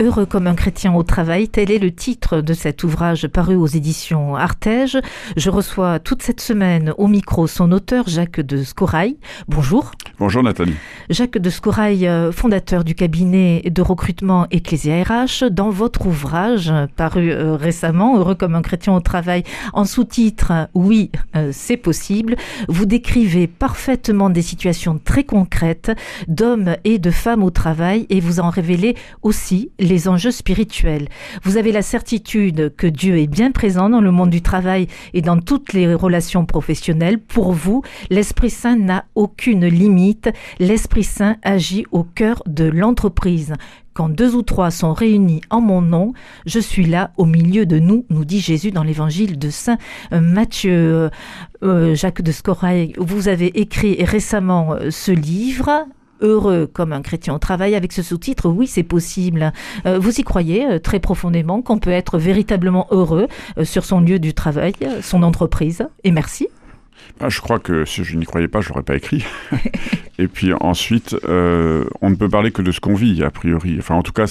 [0.00, 3.66] Heureux comme un chrétien au travail, tel est le titre de cet ouvrage paru aux
[3.66, 4.96] éditions Artege.
[5.36, 9.16] Je reçois toute cette semaine au micro son auteur Jacques de Scorail.
[9.48, 9.90] Bonjour.
[10.20, 10.76] Bonjour Nathalie.
[11.10, 17.32] Jacques de Scorail, euh, fondateur du cabinet de recrutement Ecclesia RH, dans votre ouvrage paru
[17.32, 22.36] euh, récemment, Heureux comme un chrétien au travail, en sous-titre Oui, euh, c'est possible,
[22.68, 25.90] vous décrivez parfaitement des situations très concrètes
[26.28, 31.08] d'hommes et de femmes au travail et vous en révélez aussi les enjeux spirituels.
[31.42, 35.22] Vous avez la certitude que Dieu est bien présent dans le monde du travail et
[35.22, 37.18] dans toutes les relations professionnelles.
[37.18, 40.30] Pour vous, l'Esprit Saint n'a aucune limite.
[40.58, 43.54] L'Esprit Saint agit au cœur de l'entreprise.
[43.94, 46.12] Quand deux ou trois sont réunis en mon nom,
[46.46, 49.78] je suis là au milieu de nous, nous dit Jésus dans l'évangile de Saint
[50.12, 50.70] Matthieu.
[50.70, 51.10] Euh,
[51.64, 55.86] euh, Jacques de Scorail, vous avez écrit récemment euh, ce livre
[56.20, 59.52] heureux comme un chrétien au travail avec ce sous-titre Oui, c'est possible.
[59.86, 64.00] Euh, vous y croyez euh, très profondément qu'on peut être véritablement heureux euh, sur son
[64.00, 66.48] lieu du travail, son entreprise Et merci.
[67.20, 69.24] Ah, je crois que si je n'y croyais pas, je l'aurais pas écrit.
[70.20, 73.76] Et puis ensuite, euh, on ne peut parler que de ce qu'on vit, a priori.
[73.78, 74.26] Enfin, en tout cas,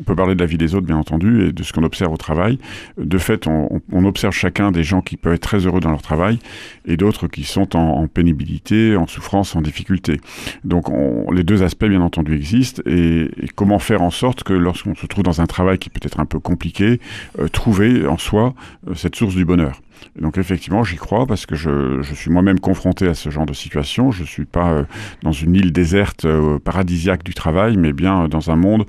[0.00, 2.12] on peut parler de la vie des autres, bien entendu, et de ce qu'on observe
[2.12, 2.58] au travail.
[2.98, 6.38] De fait, on, observe chacun des gens qui peuvent être très heureux dans leur travail
[6.86, 10.20] et d'autres qui sont en, pénibilité, en souffrance, en difficulté.
[10.64, 12.82] Donc, on, les deux aspects, bien entendu, existent.
[12.86, 16.00] Et, et comment faire en sorte que lorsqu'on se trouve dans un travail qui peut
[16.02, 17.00] être un peu compliqué,
[17.38, 18.54] euh, trouver en soi
[18.88, 19.80] euh, cette source du bonheur?
[20.20, 24.10] Donc effectivement, j'y crois parce que je, suis moi-même confronté à ce genre de situation.
[24.10, 24.84] Je suis pas euh,
[25.22, 28.84] dans une île déserte euh, paradisiaque du travail, mais bien euh, dans un monde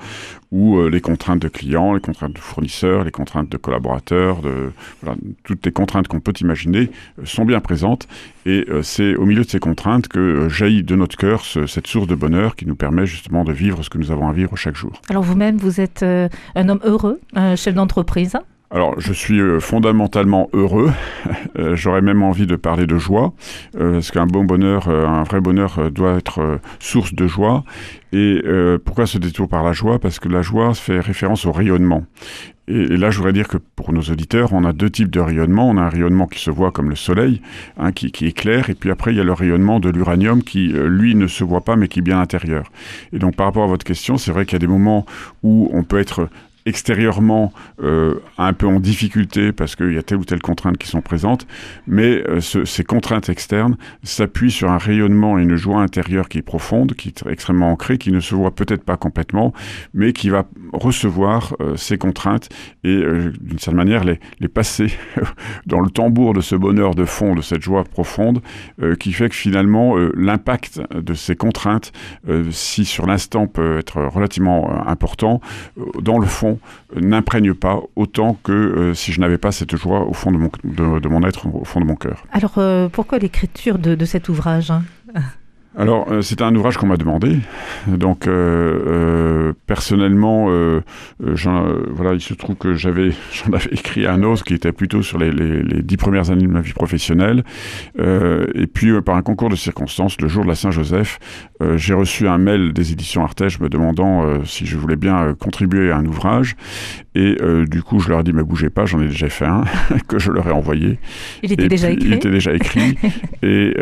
[0.52, 4.42] où les contraintes de clients, les contraintes de fournisseurs, les contraintes de collaborateurs,
[5.44, 6.90] toutes les contraintes qu'on peut imaginer
[7.23, 8.08] sont bien présentes.
[8.48, 12.08] Et c'est au milieu de ces contraintes que jaillit de notre cœur ce, cette source
[12.08, 14.76] de bonheur qui nous permet justement de vivre ce que nous avons à vivre chaque
[14.76, 15.00] jour.
[15.10, 18.36] Alors vous-même, vous êtes un homme heureux, un chef d'entreprise
[18.72, 20.92] alors, je suis euh, fondamentalement heureux.
[21.58, 23.34] Euh, j'aurais même envie de parler de joie,
[23.76, 27.64] euh, parce qu'un bon bonheur, un vrai bonheur doit être source de joie.
[28.14, 28.42] Et
[28.86, 30.00] pourquoi ce détour par la joie?
[30.00, 32.06] Parce que la joie fait référence au rayonnement.
[32.68, 35.70] Et, là, je voudrais dire que pour nos auditeurs, on a deux types de rayonnement.
[35.70, 37.42] On a un rayonnement qui se voit comme le soleil,
[37.78, 40.68] hein, qui, qui éclaire, et puis après, il y a le rayonnement de l'uranium qui,
[40.68, 42.72] lui, ne se voit pas, mais qui est bien intérieur.
[43.12, 45.06] Et donc, par rapport à votre question, c'est vrai qu'il y a des moments
[45.44, 46.30] où on peut être
[46.65, 50.87] extérieurement euh, un peu en difficulté parce qu'il y a telle ou telle contrainte qui
[50.87, 51.47] sont présentes,
[51.87, 56.39] mais euh, ce, ces contraintes externes s'appuient sur un rayonnement et une joie intérieure qui
[56.39, 59.53] est profonde, qui est extrêmement ancrée, qui ne se voit peut-être pas complètement,
[59.93, 62.49] mais qui va recevoir euh, ces contraintes
[62.83, 62.99] et
[63.41, 64.87] d'une certaine manière les, les passer
[65.65, 68.41] dans le tambour de ce bonheur de fond, de cette joie profonde,
[68.99, 71.91] qui fait que finalement l'impact de ces contraintes,
[72.52, 75.41] si sur l'instant peut être relativement important,
[76.02, 76.48] dans le fond
[76.95, 80.49] n'imprègne pas autant que euh, si je n'avais pas cette joie au fond de mon,
[80.64, 82.23] de, mon être, au fond de mon cœur.
[82.32, 84.83] Alors euh, pourquoi l'écriture de, de, cet ouvrage hein?
[85.78, 87.38] Alors, euh, c'est un ouvrage qu'on m'a demandé.
[87.88, 88.32] Donc, euh,
[88.88, 90.82] euh, personnellement, euh,
[91.20, 95.20] voilà, il se trouve que j'avais, j'en avais écrit un autre qui était plutôt sur
[95.20, 97.44] les, les, les dix premières années de ma vie professionnelle.
[97.98, 101.20] et puis, par un concours de circonstances, le jour de la Saint-Joseph,
[101.76, 105.98] j'ai reçu un mail des éditions Artege me demandant si je voulais bien contribuer à
[105.98, 106.56] un ouvrage.
[107.16, 107.38] Et
[107.70, 109.64] du coup, je leur ai dit, mais bougez pas, j'en ai déjà fait un,
[110.08, 111.00] que je leur ai envoyé.
[111.44, 112.08] Il était et déjà puis, écrit.
[112.08, 112.98] Il était déjà écrit.
[113.44, 113.74] et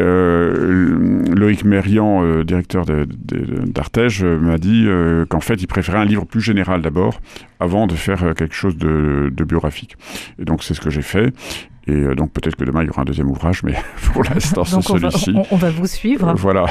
[1.36, 6.26] Loïc Mérian, euh, directeur d'Artege, euh, m'a dit euh, qu'en fait, il préférait un livre
[6.26, 7.22] plus général d'abord,
[7.62, 9.96] avant de faire euh, quelque chose de biographique.
[10.38, 11.34] Et donc, c'est ce que j'ai fait.
[11.88, 13.74] Et euh, donc peut-être que demain il y aura un deuxième ouvrage, mais
[14.14, 15.32] pour l'instant c'est celui-ci.
[15.34, 16.30] On, on, va vous suivre.
[16.30, 16.66] Euh, voilà.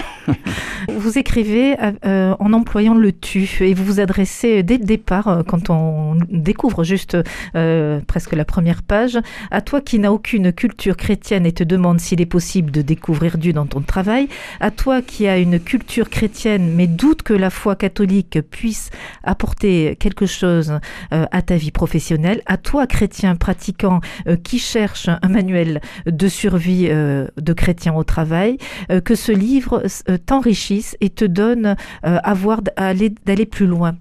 [0.89, 5.71] vous écrivez euh, en employant le tu et vous vous adressez dès le départ, quand
[5.71, 7.17] on découvre juste
[7.55, 9.19] euh, presque la première page,
[9.51, 13.39] à toi qui n'as aucune culture chrétienne et te demande s'il est possible de découvrir
[13.39, 14.29] Dieu dans ton travail,
[14.61, 18.91] à toi qui as une culture chrétienne mais doute que la foi catholique puisse
[19.25, 20.79] apporter quelque chose
[21.11, 24.01] à ta vie professionnelle, à toi chrétien pratiquant
[24.43, 28.59] qui cherche un manuel de survie euh, de chrétiens au travail,
[28.91, 33.97] euh, que ce livre euh, t'enrichisse et te donne à voir d'aller plus loin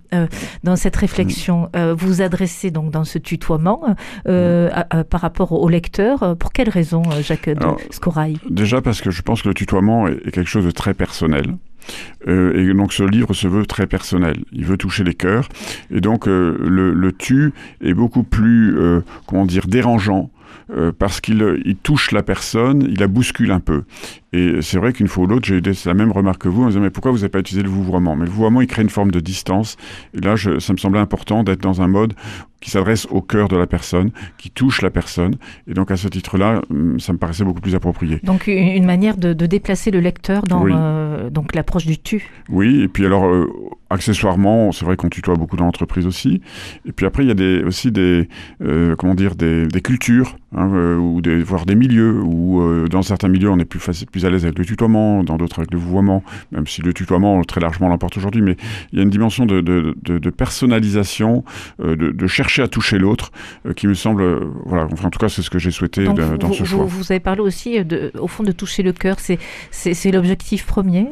[0.63, 1.69] dans cette réflexion.
[1.73, 3.95] vous vous adressez donc dans ce tutoiement
[4.27, 6.35] à, à, par rapport au lecteur.
[6.37, 8.37] Pour quelle raison, Jacques de Scorail?
[8.49, 11.55] Déjà parce que je pense que le tutoiement est, quelque chose de très personnel.
[12.27, 14.37] et donc ce livre se veut très personnel.
[14.51, 15.49] Il veut toucher les cœurs.
[15.91, 18.77] Et donc le, le tu est beaucoup plus,
[19.25, 20.29] comment dire, dérangeant
[20.71, 23.83] euh, parce qu'il il touche la personne, il la bouscule un peu.
[24.35, 26.67] Et c'est vrai qu'une fois ou l'autre, j'ai eu la même remarque que vous en
[26.67, 28.89] disant mais pourquoi vous n'avez pas utilisé le vouvoiement Mais le vouvoiement, il crée une
[28.89, 29.77] forme de distance.
[30.13, 32.13] Et là, je, ça me semblait important d'être dans un mode
[32.59, 35.35] qui s'adresse au cœur de la personne, qui touche la personne.
[35.67, 38.19] Et donc à ce titre-là, hum, ça me paraissait beaucoup plus approprié.
[38.23, 42.27] Donc une manière de, déplacer le lecteur dans euh, donc l'approche du tu.
[42.49, 43.47] Oui, et puis alors euh,
[43.89, 46.41] accessoirement, c'est vrai qu'on tutoie beaucoup dans l'entreprise aussi.
[46.85, 48.27] Et puis après, il y a des, aussi des
[48.97, 53.01] comment dire des, des cultures Hein, euh, ou des, voire des milieux où euh, dans
[53.01, 55.73] certains milieux on est plus, facile, plus à l'aise avec le tutoiement, dans d'autres avec
[55.73, 56.23] le vouvoiement,
[56.53, 58.55] même si le tutoiement très largement l'emporte aujourd'hui, mais
[58.93, 61.43] il y a une dimension de, de, de, personnalisation,
[61.83, 63.31] euh, de, chercher à toucher l'autre,
[63.75, 64.23] qui me semble,
[64.65, 66.85] voilà, enfin en tout cas c'est ce que j'ai souhaité dans ce choix.
[66.85, 67.77] Vous, avez parlé aussi
[68.17, 71.07] au fond de toucher le cœur, c'est l'objectif premier,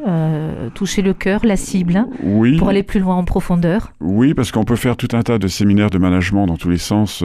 [0.74, 2.56] toucher le cœur, la cible, hein, oui.
[2.56, 3.92] pour aller plus loin en profondeur.
[4.00, 6.78] Oui, parce qu'on peut faire tout un tas de séminaires de management dans tous les
[6.78, 7.22] sens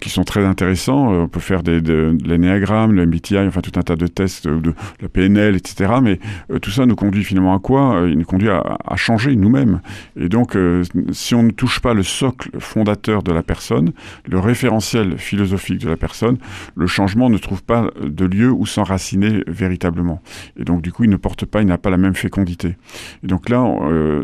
[0.00, 1.12] qui sont très intéressants.
[1.12, 4.74] On peut faire des, de, l'énéagramme, le MBTI, enfin tout un tas de tests de,
[5.00, 5.94] la PNL, etc.
[6.02, 6.18] Mais
[6.50, 7.96] euh, tout ça nous conduit finalement à quoi?
[7.96, 9.80] Euh, Il nous conduit à, changer nous-mêmes.
[10.16, 10.82] Et donc, euh,
[11.12, 13.92] si on ne touche pas le socle fondateur de la personne,
[14.28, 16.38] le référentiel philosophique de la personne,
[16.74, 20.22] le changement ne trouve pas de lieu où s'enraciner véritablement.
[20.56, 22.76] Et donc, du coup, il ne porte pas, il n'a pas la même fécondité.
[23.22, 23.64] Et donc là,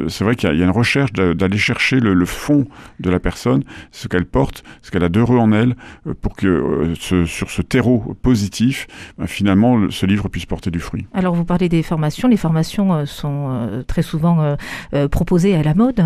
[0.09, 2.67] c'est vrai qu'il y, a une recherche d'aller chercher le, fond
[3.01, 5.75] de la personne, ce qu'elle porte, ce qu'elle a d'heureux en elle,
[6.21, 6.95] pour que
[7.27, 8.87] sur ce terreau positif,
[9.19, 11.07] ben, finalement, ce livre puisse porter du fruit.
[11.13, 12.29] Alors, vous parlez des formations.
[12.29, 14.57] Les formations euh, sont euh, très souvent
[14.95, 16.03] euh, proposées à la mode.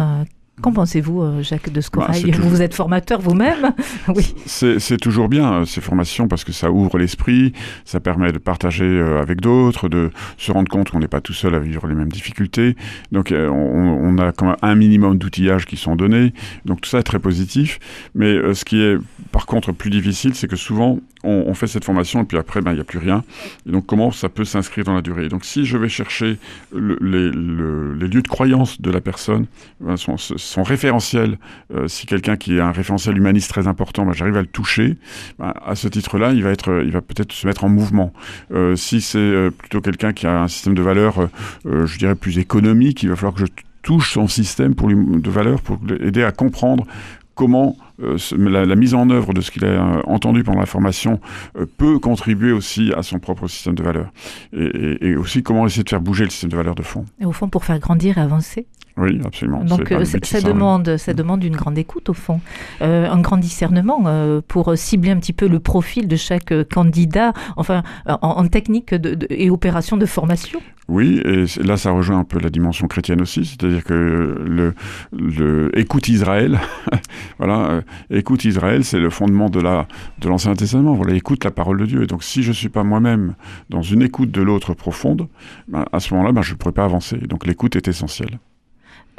[0.62, 3.72] Qu'en pensez-vous, euh, Jacques de Scorail bah, Vous êtes formateur vous-même
[4.08, 4.34] Oui.
[4.46, 7.52] C'est toujours bien, euh, ces formations, parce que ça ouvre l'esprit,
[7.84, 11.32] ça permet de partager euh, avec d'autres, de se rendre compte qu'on n'est pas tout
[11.32, 12.76] seul à vivre les mêmes difficultés.
[13.10, 16.32] Donc, on, a quand même un minimum d'outillages qui sont donnés.
[16.64, 17.80] Donc, tout ça est très positif.
[18.14, 18.96] Mais ce qui est,
[19.32, 22.72] par contre, plus difficile, c'est que souvent, on, fait cette formation et puis après, ben,
[22.72, 23.24] il n'y a plus rien.
[23.66, 25.28] Et donc, comment ça peut s'inscrire dans la durée?
[25.28, 26.38] Donc, si je vais chercher
[26.72, 29.46] les, lieux de croyance de la personne,
[29.80, 31.38] ben, son, référentiel,
[31.74, 34.96] euh, si quelqu'un qui a un référentiel humaniste très important, ben, j'arrive à le toucher,
[35.40, 38.12] à ce titre-là, il va être, il va peut-être se mettre en mouvement.
[38.52, 41.28] Euh, si c'est euh, plutôt quelqu'un qui a un système de valeurs,
[41.64, 43.46] je dirais plus économique, il va falloir que je
[43.82, 46.86] touche son système pour lui, de valeurs pour l'aider à comprendre
[47.34, 48.16] comment euh,
[48.66, 51.20] la, mise en œuvre de ce qu'il a euh, entendu pendant la formation
[51.56, 54.10] euh, peut contribuer aussi à son propre système de valeurs.
[54.52, 57.04] Et, aussi comment essayer de faire bouger le système de valeurs de fond.
[57.20, 59.64] Et au fond, pour faire grandir et avancer oui, absolument.
[59.64, 59.92] Donc
[60.22, 62.40] ça, demande, ça demande une grande écoute au fond,
[62.80, 64.04] un grand discernement
[64.46, 68.94] pour cibler un petit peu le profil de chaque candidat, enfin en, technique
[69.30, 70.60] et opération de formation.
[70.86, 74.74] Oui, et là ça rejoint un peu la dimension chrétienne aussi, c'est-à-dire que le,
[75.10, 76.60] le écoute Israël,
[77.38, 79.86] voilà, écoute Israël, c'est le fondement de la
[80.18, 80.94] de l'Ancien Testament.
[80.94, 82.02] Voilà, écoute la parole de Dieu.
[82.02, 83.34] Et donc, si je suis pas moi-même
[83.70, 85.28] dans une écoute de l'autre profonde,
[85.68, 87.16] ben, à ce moment-là, ben, je ne pourrais pas avancer.
[87.16, 88.38] Donc, l'écoute est essentielle.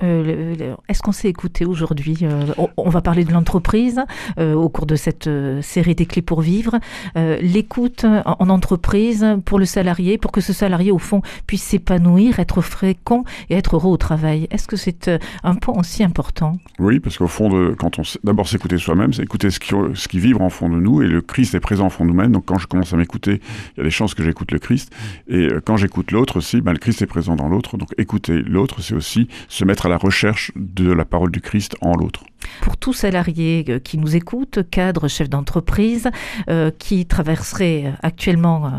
[0.03, 4.01] Euh, est-ce qu'on s'est écouté aujourd'hui euh, on, va parler de l'entreprise
[4.37, 5.29] euh, au cours de cette
[5.61, 6.79] série des clés pour vivre.
[7.15, 12.61] L'écoute en, entreprise pour le salarié, pour que ce salarié au fond puisse s'épanouir, être
[12.61, 14.47] fréquent et être heureux au travail.
[14.51, 15.09] Est-ce que c'est
[15.43, 16.57] un point aussi important?
[16.79, 20.19] Oui, parce qu'au fond, quand on d'abord s'écouter soi-même, c'est écouter ce qui, ce qui
[20.19, 22.31] vibre en fond de nous et le Christ est présent en fond de nous-mêmes.
[22.31, 23.41] Donc quand je commence à m'écouter,
[23.75, 24.93] il y a des chances que j'écoute le Christ
[25.27, 27.77] et quand j'écoute l'autre aussi, ben, le Christ est présent dans l'autre.
[27.77, 31.75] Donc écouter l'autre, c'est aussi se mettre à la recherche de la parole du Christ
[31.81, 32.23] en l'autre.
[32.61, 36.09] Pour tout salarié euh, qui nous écoute, cadre, chef d'entreprise,
[36.49, 38.69] euh, qui traverserait actuellement euh,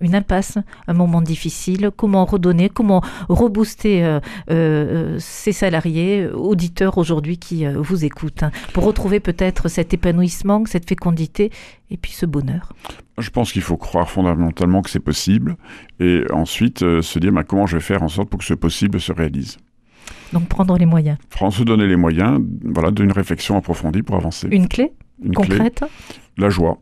[0.00, 4.18] une impasse, un moment difficile, comment redonner, comment rebooster
[5.18, 11.50] ces salariés, auditeurs aujourd'hui qui vous écoutent, hein, pour retrouver peut-être cet épanouissement, cette fécondité
[11.90, 12.74] et puis ce bonheur
[13.18, 15.56] Je pense qu'il faut croire fondamentalement que c'est possible
[15.98, 19.00] et ensuite se dire bah, comment je vais faire en sorte pour que ce possible
[19.00, 19.56] se réalise.
[20.32, 21.18] Donc prendre les moyens.
[21.50, 24.48] Se donner les moyens voilà, d'une réflexion approfondie pour avancer.
[24.50, 24.92] Une clé
[25.34, 25.84] concrète
[26.36, 26.78] La joie.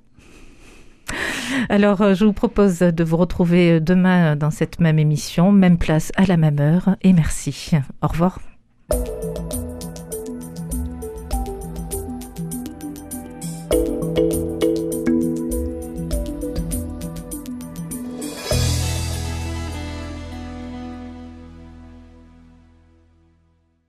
[1.69, 6.13] Alors, euh, je vous propose de vous retrouver demain dans cette même émission, même place
[6.17, 6.97] à la même heure.
[7.03, 7.73] Et merci.
[8.03, 8.41] Au revoir.